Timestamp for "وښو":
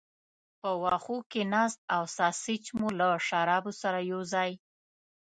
0.83-1.17